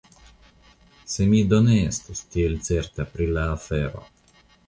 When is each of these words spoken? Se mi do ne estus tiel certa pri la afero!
Se 1.15 1.27
mi 1.33 1.41
do 1.51 1.59
ne 1.67 1.75
estus 1.91 2.23
tiel 2.37 2.57
certa 2.69 3.07
pri 3.13 3.31
la 3.35 3.47
afero! 3.59 4.05